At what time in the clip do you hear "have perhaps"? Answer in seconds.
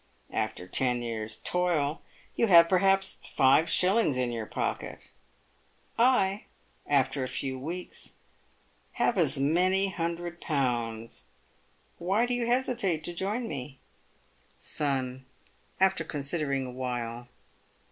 2.47-3.19